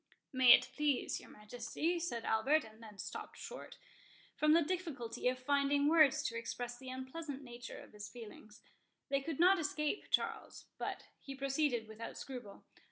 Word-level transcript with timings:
"May 0.33 0.53
it 0.53 0.67
please 0.75 1.19
your 1.19 1.29
Majesty," 1.29 1.99
said 1.99 2.25
Albert—and 2.25 2.81
then 2.81 2.97
stopped 2.97 3.37
short, 3.37 3.77
from 4.35 4.53
the 4.53 4.63
difficulty 4.63 5.27
of 5.27 5.37
finding 5.37 5.87
words 5.87 6.23
to 6.23 6.35
express 6.35 6.75
the 6.79 6.89
unpleasant 6.89 7.43
nature 7.43 7.77
of 7.79 7.93
his 7.93 8.09
feelings. 8.09 8.63
They 9.09 9.21
could 9.21 9.39
not 9.39 9.59
escape 9.59 10.09
Charles; 10.09 10.65
but 10.79 11.03
he 11.19 11.35
proceeded 11.35 11.87
without 11.87 12.17
scruple. 12.17 12.65